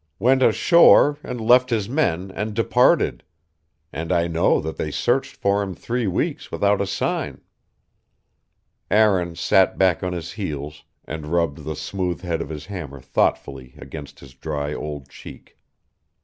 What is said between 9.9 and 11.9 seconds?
on his heels, and rubbed the